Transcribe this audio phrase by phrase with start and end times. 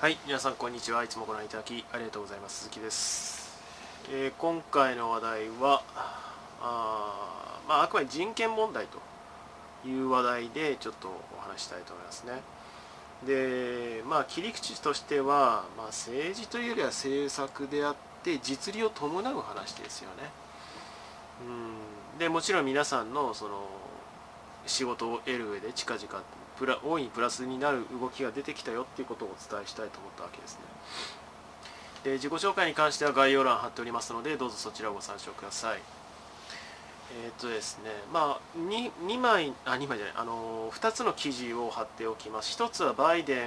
[0.00, 1.02] はい皆さんこんにちは。
[1.02, 2.60] いつもご覧いただきありがとうございます。
[2.60, 3.60] 鈴木です、
[4.12, 5.82] えー今回の話題は
[6.62, 12.42] あ、まあ、あくまで人権問題という話題でちょっとお話ししたいと思いますね。
[13.26, 20.30] でまあ切り口としては、まあ、政治というよりは政策であって実利を伴う話ですよね。
[21.44, 22.18] うん。
[22.20, 23.66] でもちろん皆さんのその
[24.64, 26.06] 仕事を得る上で近々
[26.58, 30.60] プラ大いにプラスになる動きが出てきたよっていうことをお伝えしたいと思ったわけですね。
[32.04, 35.80] で自己紹介に関しては概要欄貼っておりますのでどうぞそちらをご参照ください。
[37.22, 42.60] えーっとですねまあ 2, 2枚あ2枚じゃないあの2つの記事を貼っておきます。
[42.60, 43.44] 1つはバイデ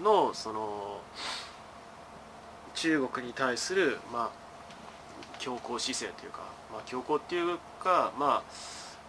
[0.00, 1.00] ンのその
[2.74, 4.44] 中国に対するまあ
[5.38, 6.40] 強硬姿勢というか、
[6.72, 8.42] まあ、強硬っていうかま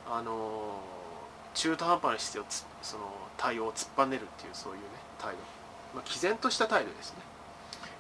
[0.07, 0.79] ああの
[1.53, 3.03] 中途半端な姿勢をつその
[3.35, 4.85] 対応を突っぱねるっていうそういうね
[5.19, 5.37] 態度、
[5.95, 7.17] まあ、毅然とした態度ですね。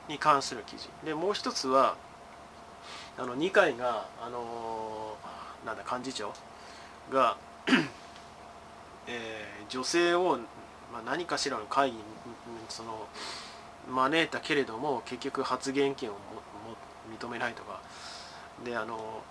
[0.07, 0.89] に関する記事。
[1.03, 1.95] でもう一つは
[3.17, 5.17] あの二階があの
[5.65, 6.33] なんだ幹事長
[7.11, 7.37] が、
[9.07, 10.37] えー女性を、
[10.93, 12.03] まあ、何かしらの会議に
[12.69, 13.07] その
[13.89, 16.19] 招いたけれども結局発言権をも
[16.69, 16.77] も
[17.11, 17.81] 認めないとか。
[18.63, 19.23] であの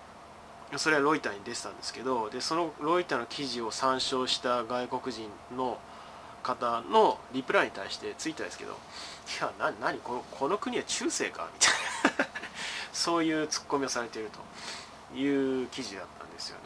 [0.77, 5.77] それはロイターに出てたんですけどでそのロイターの記事を参照した外国人の
[6.43, 8.71] 方のリプライに対してツイッターですけど
[9.39, 12.35] 「いやな何このこの国は中世か?」みたいな。
[12.95, 14.29] そういうツッコミをされている
[15.11, 16.63] という記事だったんですよね。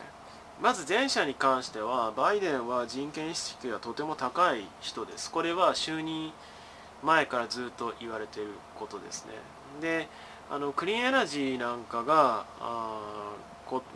[0.62, 5.32] まず前者に関してはバイデンは人権意識がとても高い人です。
[5.32, 6.32] これは就任
[7.02, 9.34] 前からずっと言われていることですね。
[9.82, 10.08] で
[10.52, 12.46] あのクリーンエナジーなんかが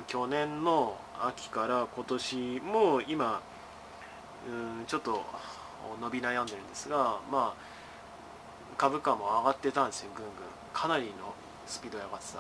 [0.08, 3.42] 去年の秋から今年も今
[4.48, 5.24] うんちょっと
[6.02, 7.74] 伸び悩んでるんですがまあ
[8.78, 10.34] 株価も上がってたんですよぐんぐん。
[10.74, 11.12] かなりの
[11.68, 12.40] スピードで上がってた。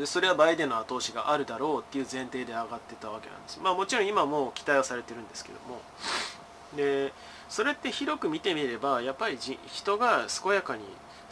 [0.00, 3.60] でそれはバイデンの後押しがあるだろうっていう前提で上がってたわけなんです。
[3.60, 5.80] まあもちろん今も期待はされてるんですけども。
[6.76, 7.12] で
[7.48, 10.84] それって広く見てみればやっぱり人が健やかに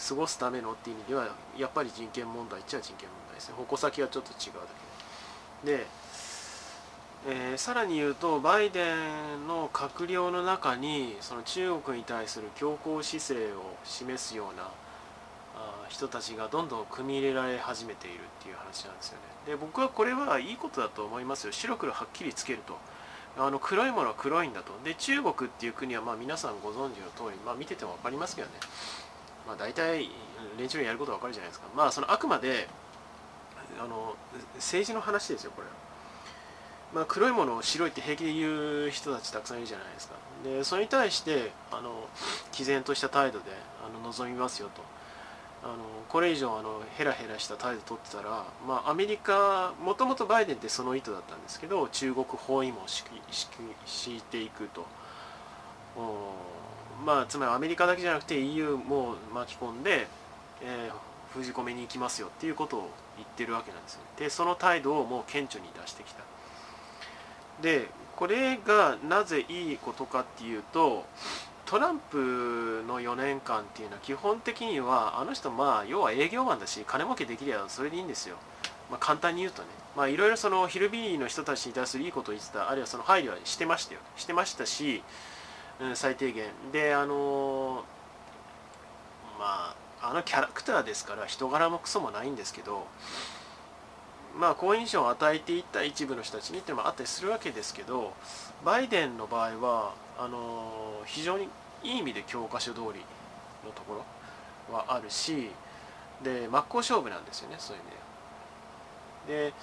[0.08, 1.28] 過ごすためのっていう意味では
[1.58, 3.54] やっぱり人権問題っちゃ人権問題ですね。
[3.56, 4.85] 矛先はちょっと違うだけ。
[5.64, 5.86] で、
[7.28, 14.70] えーさらに言うとバイデンの閣僚の中にその中国に対する強硬姿勢を示すような
[15.56, 19.20] あ人たちがどんどん組み入れられ始めているっていう話なんですよね。
[19.46, 21.52] で僕はこれはいいことだと思いますよ。
[21.52, 22.76] 白黒はっきりつけると。
[23.38, 24.72] あの黒いものは黒いんだと。
[24.84, 28.54] で中国っていう国はまあ皆さんご存知の通り、まあ、見てても分かりますけどね、
[29.46, 30.10] まあ、大体
[30.58, 31.66] 連中がやることは分かるじゃないですか。
[31.74, 32.68] まあそのあくまで
[33.78, 34.14] あの
[34.56, 35.68] 政治の話ですよこれ、
[36.94, 40.14] まあ、黒いものを白いって平気で言う人たちたくさんいるじゃないですか。
[40.44, 42.08] でそれに対してあの
[42.52, 43.46] 毅然とした態度で
[43.84, 44.82] あの臨みますよと。
[45.64, 45.76] あの
[46.08, 53.48] これ以上あのヘラヘラした態度取ってたら、まあ、アメリカもともとバイデンってその意図だったんですけど中国包囲網を敷敷
[53.84, 54.86] 敷いていくと。
[57.04, 60.06] まあつまりアメリカだけじゃなくて EU も巻き込んで、
[60.62, 66.22] えー封じ込めに行きますよっていうことを言ってるわけなんですよでその態度をもう顕著に出してきた。
[67.62, 71.04] でこれがなぜいいことかっていうと
[71.66, 78.36] トランプの4年間っていうのは基本的にはあの人まあ要は営業マンだし金儲けできりゃそれでいいんですよ、
[78.90, 79.68] まあ、簡単に言うとね。
[79.96, 84.00] まあいろいろそのヒルビリーの人たちに対するいいことを言ってたあるいはその配慮はしてましたよ。
[84.16, 85.02] してましたし、
[85.80, 86.46] うん、最低限。
[86.72, 87.84] であの
[89.38, 92.86] まああのキャラクターですから人柄もクソもないんですけど
[94.38, 98.12] まあ好印象を与えていった一部の人たちにっていうのもあったりするわけですけど
[98.64, 101.48] バイデンの場合はあの非常に
[101.82, 103.00] いい意味で教科書通り
[103.64, 104.04] のとこ
[104.70, 105.50] ろはあるし
[106.22, 107.90] で真っ向勝負なんですよねそういう意味
[109.28, 109.50] で。
[109.50, 109.54] で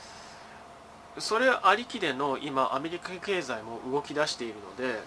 [1.20, 5.00] それありきでの今アメリカ経済も動き出しているので、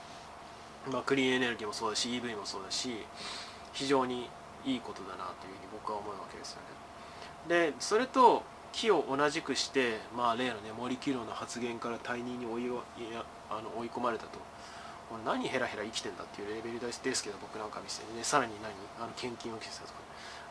[0.93, 2.91] まあ、クリーンエネルギーもそうだし EV もそうだし
[3.73, 4.29] 非常に
[4.67, 6.61] いいことだなというふうに僕は思うわけですよ
[7.49, 7.71] ね。
[7.71, 8.43] でそれと
[8.73, 12.69] 木を同じくして、まあ、例のね森喜朗の発言から退任に追いい
[13.15, 14.39] やあの追い込まれたと。
[15.25, 18.25] 何ヘラヘラ生きてんだっていうレベルですですけど僕なんか見せてね。
[18.25, 20.01] さらに何あの献金を受けてたとか。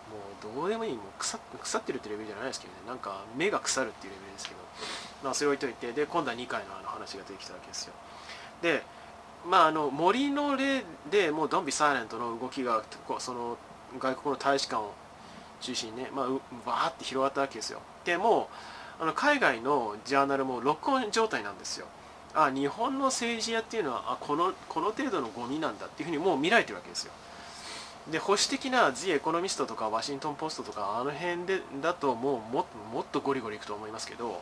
[0.05, 0.93] もうどうでもいい。
[0.93, 2.79] もう腐腐ってるってレベルじゃないですけどね。
[2.87, 4.61] なんか目が腐るっていうレベルですけど。
[5.23, 5.91] まあそれ置いといて。
[5.91, 7.93] で今度は2回のあの話が出てきたわけですよ。
[8.61, 8.83] で
[9.45, 13.57] まああの森の例でもうドンビサイレントの動きがこうその
[13.99, 14.93] 外国の大使館を
[15.61, 16.33] 中心にね、まあ、う
[16.65, 17.79] わーって広がったわけですよ。
[18.03, 18.49] でも
[18.99, 21.87] あの海外のジャーナルも録音状態なんですよ。
[22.33, 27.13] あ日本の政治家っていうのはあこのこの程度のゴミなんだっていうふうにもう見られてるわけですよ。
[28.11, 34.41] で保守的な「ジ・エコノミスト」とか「ワシントン・ポスト」とかあの辺でだともうももっとゴリゴリいくと思いますけど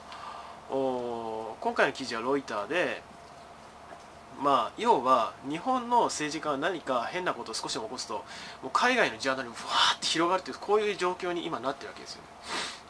[0.70, 3.02] お今回の記事はロイターで
[4.42, 8.24] まあ要は日本の政治家が何か変なことを少しでも起こすとも
[8.66, 12.28] う海外のジャーナルにふわーって広がるというこういう状況に今なってるわけですよね。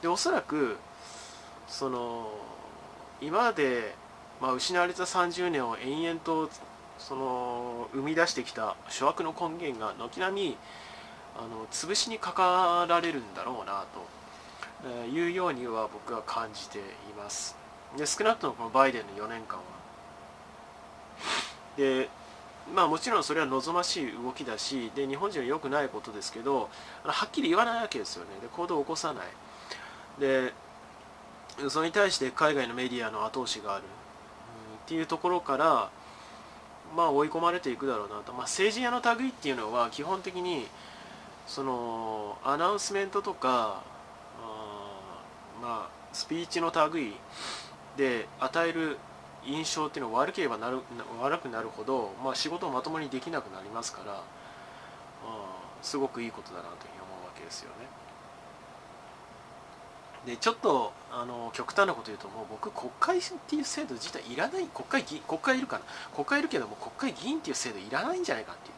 [0.02, 0.78] でおそらく
[1.68, 2.32] その
[3.22, 3.96] 今まで、
[4.42, 6.50] まあ、失われた30年を延々と
[7.00, 10.58] その生み出してきた諸悪の根源が軒並み
[11.36, 13.86] あの潰しにかかられるんだろうな
[14.84, 16.82] というようには僕は感じてい
[17.18, 17.56] ます。
[17.98, 19.64] で少なくともこのバイデンの4年間は
[21.78, 22.10] で
[22.74, 26.70] まあもちろんそれは望ましい動きだしで日本人は良くないことですけど
[27.04, 28.30] はっきり言わないわけですよね。
[28.42, 29.26] で行動を起こさない。
[30.20, 30.54] で
[31.70, 35.92] それに対して海外のメディアの後押しがある、うん、っていうところから
[36.96, 40.68] まあ追い込まれていくだろうなと、まあ、政治家の類っていうのは基本的に
[41.46, 43.84] そのアナウンスメントとか
[45.62, 47.14] まあスピーチの類
[47.98, 48.98] で与える
[49.46, 50.80] 印象っていうのは悪ければなる
[51.22, 54.24] 悪くなるほど、まあ、仕事をまともにできなくなりますから、まあ、
[55.82, 57.88] すごくいいことだなというふうに思うわけですよね。
[60.26, 65.84] でちょっとあの極端なこと言うともう僕国会っていう制度自体いらない国会議国会いるかな？
[66.16, 68.74] 国会いるけども国会議員っていう制度いらないんじゃないかっていう。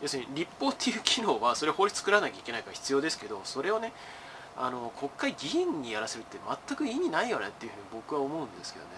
[0.00, 3.92] 要するに立法っていう機能はそれ法律作らなきゃいけないから必要ですけどそれをね
[4.56, 8.92] あの国会議員にやらせるって全く意味ないよねっていうふうに僕は思うんですけどね。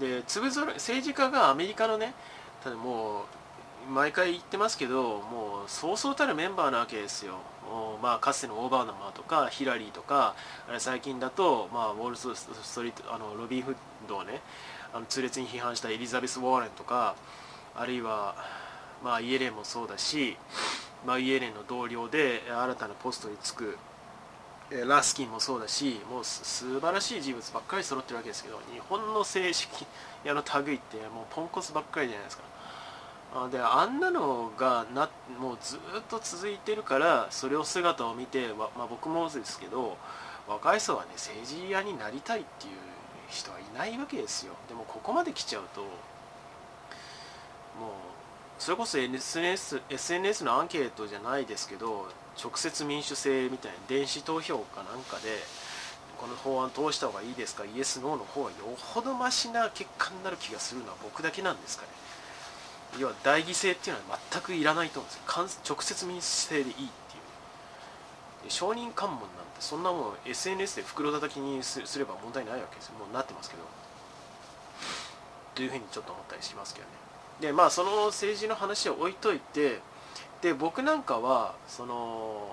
[0.00, 2.14] でつぶぞろ政治家がアメリカのね
[2.62, 3.22] ただも
[3.88, 7.34] う毎回言ってますけどもうそうそうたるメンバーなわけですよ。
[8.02, 10.34] まあ、かつてのオーバーナマーとかヒラリーとか
[10.78, 14.40] 最近だと、まあ、ウォール・ストリートあのロビン・フッドをね
[14.92, 17.14] あの痛烈に批判したエリザベス・ウォーレンとか
[17.74, 18.34] あるいは、
[19.02, 20.36] まあ、イエレンもそうだし、
[21.06, 23.78] まあ、イエレンの同僚で新たなポストに就く
[24.86, 29.86] ラスキンもそうだしもう素晴らしい人物ばっかり揃ってるわけですけど日本の正式
[30.24, 32.44] やの類ってもうポンコツばっかりじゃないですか。
[33.50, 35.08] であんなのがな
[35.38, 39.96] もうずっと続いてるからそれを姿を見て、まあ、僕もですけど
[40.46, 42.72] 若い層はね政治家になりたいっていう
[43.30, 44.52] 人はいないわけですよ。
[44.68, 45.82] でもここまで来ちゃうと
[48.62, 52.06] それこそ SNS, SNS のアンケートじゃないですけど
[52.40, 55.30] 直接民主制みたいな電子投票かなんかで
[56.16, 61.88] この法案通した方がいいですかイエス・ノーの方はよほどマシな結果になる気がするのは僕だけなんですかね。
[63.00, 65.74] 要は代議制っていうのは全くいらないと思うんですよ。
[65.74, 66.86] 直接民主制でいいってい
[68.46, 68.48] う。
[68.48, 72.92] 承認喚問なんてそんなもん SNS で袋叩きにすれば問題ないわけですよ。
[73.00, 73.64] もうなってますけど。
[75.56, 77.11] というふうにちょっと思ったりしますけどね。
[77.42, 79.80] でまあその政治の話を置いといて
[80.40, 82.46] で僕なんかはその、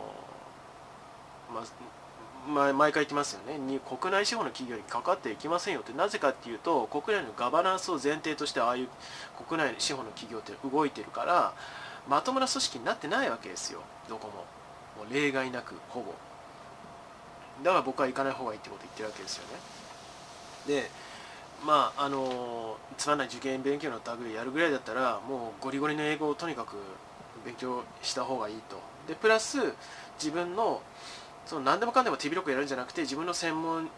[2.47, 3.59] まあ、毎回言ってますよね。
[3.59, 5.93] に国内資本の企業にかかっていきませんよって。
[5.93, 8.87] なぜかっていうと国内のガバナンスを前提としてああいう
[9.47, 11.53] 国内資本の企業って動いてるから
[12.07, 13.81] まともな組織になってないわけですよ。
[14.09, 14.33] どこも。
[15.03, 16.13] もう例外なくほぼ。
[17.63, 19.59] だから僕は行かない方がいいってこと言ってるわけですよね。
[20.65, 20.89] で
[21.65, 26.75] まああのつまんない受験勉強の類やるぐらいだったらもうゴリゴリの英語をとにかく
[27.45, 28.79] 勉強した方がいいと。
[29.07, 29.57] でプラス
[30.17, 30.81] 自分の
[31.45, 33.89] その何でもかんでも手広くやるんじゃなくて自分の専門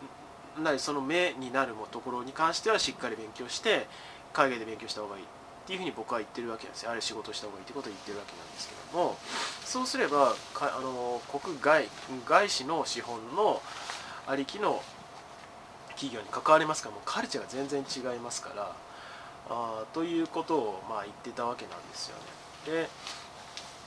[0.63, 3.87] なりその目になるところに関してはしっかり勉強して
[4.33, 5.23] 海外で勉強した方がいい。
[5.23, 6.91] っていうふうに僕は言ってるわけなんですよ。
[6.91, 9.17] あれ仕事した方がいいってことを言ってるわけなんですけども。
[9.63, 11.87] そうすればかあの国外
[12.25, 13.61] 外資の資本の
[14.27, 14.81] ありきの
[16.01, 18.75] 企業に関われますからもうカルチャーが全然違いますから
[19.51, 22.15] あということをまあ言ってたわけなんですよ
[22.73, 22.87] ね。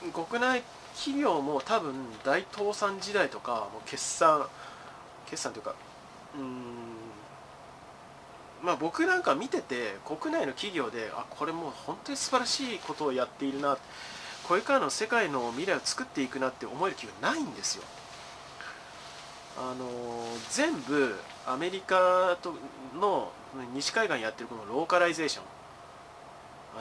[0.01, 0.63] で国内
[0.95, 1.93] 企業も多分
[2.23, 4.47] 大倒産時代とかもう決算
[5.25, 5.75] 決算というか
[6.37, 6.95] うん
[8.63, 13.77] まあ僕なんか見てて国内の企業であこれもう本当に素晴らしいことをやっているな
[14.47, 17.83] これからの世界の未来を作っていくなって思える企業ないんですよ。
[19.57, 19.85] あの
[20.49, 22.53] 全部アメリカと
[22.99, 23.31] の
[23.73, 25.43] 西海岸やってるこのローカライゼーション。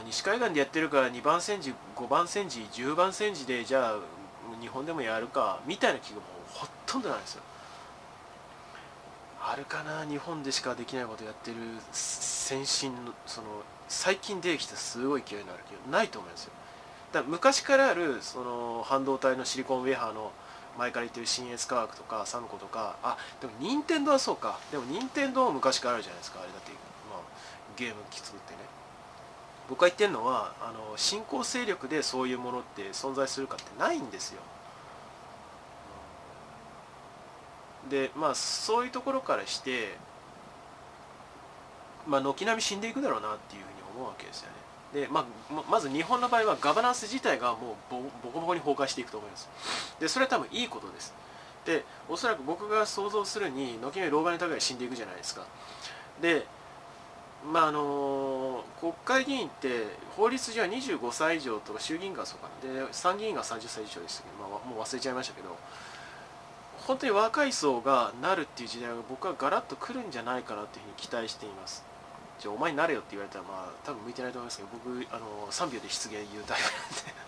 [0.06, 3.98] 西海岸でやってるから2番煎じ5番煎じ10番煎じでじゃあ
[4.60, 7.42] 日本でもやるかみたいな気がもほとんどないんですよ。
[9.40, 11.56] あるかな日本でしかできないことやってる
[11.92, 13.46] 先進のその
[13.88, 16.52] 最近出てきたすごい勢いのある企業ないと思いますよ。
[17.12, 20.32] だから昔からあるその半導体のシリコンウェハーの
[20.78, 24.58] 前から言ってる新越科学とかサムコとかあでも任天堂はそうか。
[24.70, 26.72] でも任天堂も昔からあるじゃないですかあれだって、
[27.10, 27.20] まあ、
[27.76, 28.58] ゲーム機作ってね。
[29.68, 34.42] 僕が言ってるのはあの新興勢力でそういうものって存在するかってないんですよ。
[37.88, 39.96] でまあそういうところからして
[42.06, 44.56] まあ軒並み死んでいくだろうなっていうふうに思うわけですよね。
[44.94, 49.50] で、まあ、まず日本の場合はガバナンス自体がもうボコボコに崩壊していくと思います。
[50.00, 51.12] でそれは多分いいことです。
[51.66, 55.44] でおそらく僕が想像するに軒並み老眼に高い死んでいくじゃないですか。
[56.22, 56.46] で
[57.52, 59.86] まああの国会議員って
[60.16, 62.86] 法律上は25歳以上とか衆議院がそうかな。
[62.86, 65.56] で参議院が30歳以上ですけど、まあ、もう忘れちゃいましたけど。
[66.86, 71.82] 本当に若い層がなるっていう時代が僕はガラッと来るんじゃないかなというふうに期待しています。
[72.38, 77.24] じゃあお前になれよって言われたらまあ多分向いてないと思いますけど僕あの3秒で失言言うタイプなんで。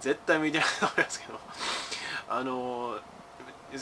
[0.00, 1.40] 絶対向いてないと思いますけど。
[2.28, 2.98] あの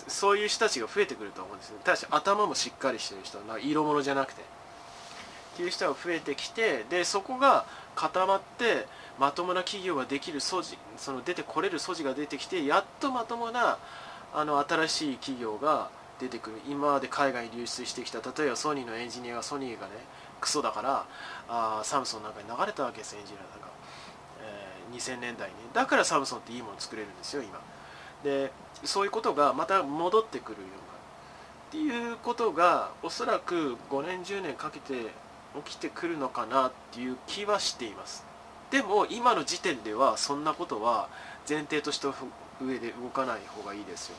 [0.09, 1.79] そういう人たちが増えてくると思うんですね。
[1.85, 4.43] ただし頭もしっかりしてる人な色物じゃなくて。
[4.43, 7.65] っていう人が増えてきてでそこが
[7.95, 8.87] 固まって
[9.21, 13.79] まともな企業ができる素地その出てこれる素地が出てきてやっとまともな
[14.35, 15.91] あの新しい企業が
[16.21, 19.93] 出てくる今まで海外に流出してきた例えばソニーのエンジニアがソニーがね
[20.41, 21.07] クソだから
[21.49, 23.69] あサムソンなんかに流れたわけですエンジニアなんか、
[24.43, 27.61] えー、2000年代にだからサムソンっていいもの作れるんですよ今。
[28.23, 28.53] で
[28.85, 30.85] そういうことがまた戻ってくるような。
[31.69, 35.11] っていうことがおそらく5年10年かけて
[35.65, 38.25] 起きてくるのかなっていう気はしています。
[38.71, 41.09] でも今の時点ではそんなことは
[41.49, 42.09] 前提として
[42.61, 44.17] 上で動かない方がいいですよ。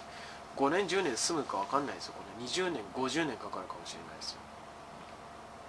[0.58, 2.14] 5年10年で済むか分かんないですよ。
[2.14, 4.40] これ20年50年かかるかもしれないですよ。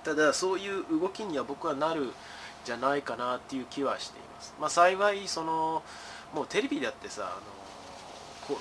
[0.05, 2.13] ただそういう動きには僕はなる
[2.65, 4.55] じゃないかなっていう気はしています。
[4.61, 5.83] まあ幸いその
[6.33, 7.41] もうテレビだってさあ
[8.51, 8.57] の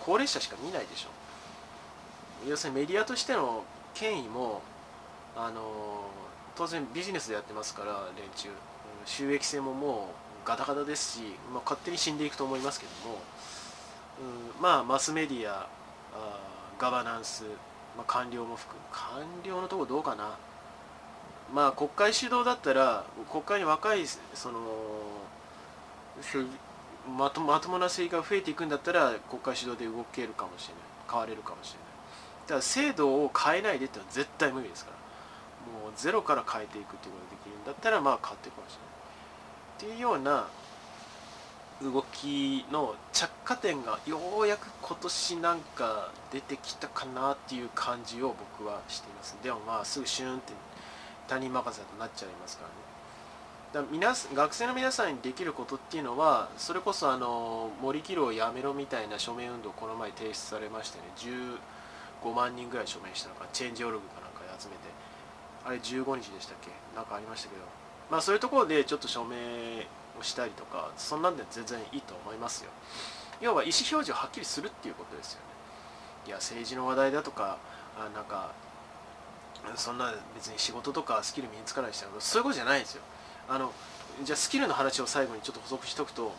[0.00, 1.08] 高齢者しか見ないでしょ。
[2.48, 3.64] 要するにメディアとしての
[3.94, 4.62] 権威も
[5.36, 6.04] あの
[6.54, 8.50] 当然ビジネスでやってますから連中。
[9.04, 10.10] 収益性もも
[10.44, 13.18] うガタガタですし、まあ、勝手に死んでいくと思いますけども。
[14.20, 15.68] うんまあマスメディア
[16.14, 16.38] あ
[16.78, 17.44] ガバナンス、
[17.96, 18.86] まあ、官僚も含む。
[18.92, 20.36] 官僚のとこどうかな。
[21.52, 24.18] まあ国会主導だったら国会に若いそ
[24.50, 24.60] の
[27.16, 30.82] まとまともな政治が増えていくんだったら国会主導で動けるかもしれない。
[31.10, 32.60] 変われるかもしれない。
[32.60, 34.96] だ制度を変えないでってのは絶対無理ですから。
[35.82, 38.78] もうゼロから変えていくっていうことができるんだったらまあ変わっていくかもし
[39.80, 39.92] れない。
[39.92, 40.48] っていうような
[41.82, 49.36] 動きの着火点がようやく今年なんか出てきたかなっていう感じを僕はしています。
[49.42, 50.52] でもまあすぐシューンって
[51.28, 52.74] 他人任せとなっちゃいますからね。
[53.72, 61.04] だから皆学生の皆さんにできることっていうのはそれこそあの森キロをやめろみたいな署名運動この前提出されましてね。
[62.24, 64.80] 15万人ぐらい署名したのかチェンジオルグかなんかで集めて。
[65.64, 66.70] あれ15日でしたっけ？
[66.96, 67.62] なんかありましたけど。
[68.10, 69.36] まあそういうところでちょっと署名
[70.18, 72.70] をしたりとかそんなんで全然いいと思いますよ。
[73.40, 75.46] 要は意思表示をはっきりするっていうことですよね。
[76.28, 77.58] いや政治の話題だとか
[77.98, 78.52] あなんか
[79.76, 83.02] そんな別に仕事とかスキル身につかない人そういうことじゃないんですよ。
[83.48, 83.72] あの
[84.22, 86.32] じゃあスキルの話を最後にちょっと補足しておくと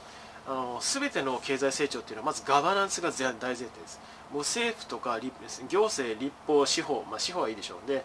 [0.45, 3.99] あの全ての経済成長っていうのはまずガバナンスが大前提です。
[4.31, 5.19] もう政府とか
[5.69, 8.03] 行政、立法、司法、まあ、司法はいいでしょうで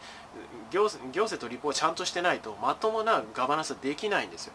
[0.70, 4.52] 行行政と立法をちゃんとしてないとまともなガバナンスはできないんですよ。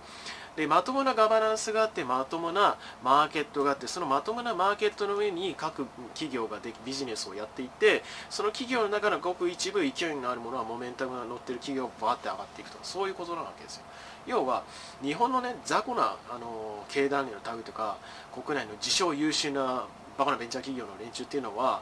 [0.56, 13.84] でまともなガバナンスがあってまともなマーケットがあってそのまともなマーケットの上に各企業ができビジネスをやっていってその企業の中のごく一部勢いのあるものはモメンタムが乗ってる企業がバーって上がっていくとそういうことなわけですよ。
[14.26, 14.64] 要は
[15.02, 17.98] 日本のね雑魚なあの経団連の類とか
[18.32, 19.86] 国内の自称優秀な
[20.18, 21.82] バカなベンチャー企業の連中っていうのは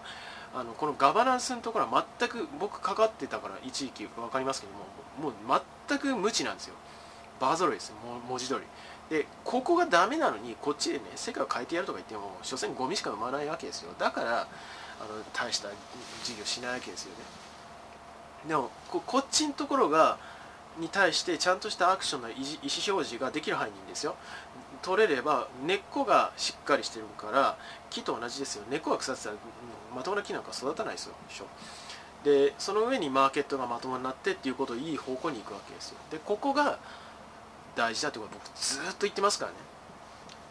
[0.54, 4.74] あのこのガバナンスのところは全く僕かかってたから一時期分かりますけど
[5.24, 6.76] ももう全く無知なんですよ。
[7.40, 7.94] バー揃いです。
[8.28, 8.62] 文字通り。
[9.10, 13.92] でここがダメなのにこっちでね世界を変えてやるとか言っても所詮ゴミしか生まないわけですよ。
[14.00, 14.44] だからあ
[15.04, 15.70] の大した
[16.24, 17.18] 事業しないわけですよね。
[18.48, 20.18] でもこっちのところが
[20.80, 24.16] に対してちゃんとしたアクションの意思表示ができる範囲にですよ。
[24.82, 27.58] 取れれば根っこがしっかりしてるから
[27.92, 28.64] 木と同じですよ。
[28.70, 29.36] 根っこが腐ってたら
[29.96, 31.14] まともな木なんか育たないですよ
[32.24, 35.98] でその上にマーケットがまともになってっていうことをいい方向に行くわけですよ。
[36.12, 36.78] でここが
[37.76, 39.58] 大事だということを僕ずっと言ってますからね。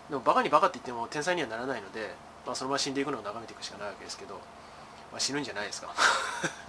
[0.08, 2.12] でもバカにバカって言っても天才にはならないので、
[2.44, 5.94] まあ、そのまま死んでいくのを眺めていくしかないわけですけど、まあ、死ぬんじゃないですか。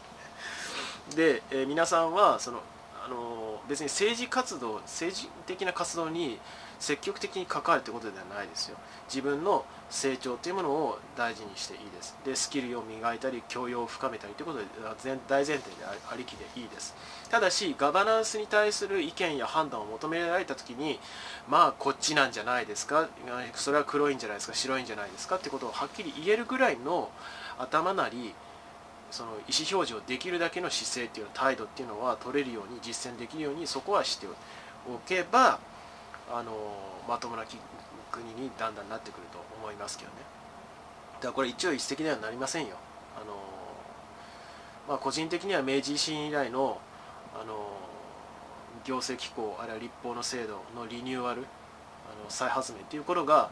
[1.15, 2.61] で、えー、皆さんはその
[3.03, 6.39] あの別に政治活動政治的な活動に
[6.79, 8.77] 積極的に関わるということではないですよ。
[9.07, 12.17] 自分の成長というものを大事にしていいです。
[12.25, 14.65] でスキルを磨いたり教養を深めたりということで
[15.27, 16.95] 大前提でありきでいいです。
[17.29, 20.99] ただしガバナンスに対する意見や判断を求められた時に
[21.47, 23.09] まあこっちなんじゃないですか。
[23.55, 27.09] それは黒いんじゃないですか白いんじゃないですかってことをはっきり言えるぐらいの
[27.57, 28.33] 頭なり
[29.11, 34.27] その意思表示をできるだけの姿勢っていうの態度っていうのは取れるように実践できるようにそこはして
[34.87, 35.59] おけば
[36.31, 36.51] あの
[37.07, 37.43] まともな
[38.11, 40.17] 国にだんだんなってくると思いますけどね。
[41.15, 42.75] だからこれ一応一石ではなりませんよ。
[43.15, 43.35] あの、
[44.87, 46.79] まあ、個人的には明治維新以来の
[47.33, 47.77] あの
[48.83, 51.43] 行政機構あるいは立法の制度のリニューアルあ
[52.23, 53.49] の再発明っていうことが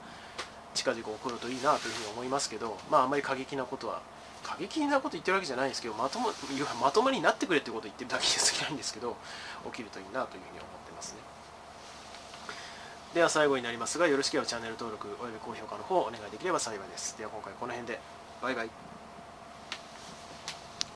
[0.74, 4.02] 近々起こるといいなというふうに思いますけどまああんまり過激なことは
[4.44, 6.32] 過激なこと言ってるわけじゃないんですけどまとも
[6.82, 9.16] まともになってくれってことを言ってるだけですないんですけど
[9.72, 11.20] 起きるといいなというふうに思ってますね。
[13.14, 17.18] では最後になりますがよろしければチャンネル登録および高評価の方お願いできれば幸いです。
[17.18, 18.00] では今回この辺で。
[18.42, 18.89] バイバイ。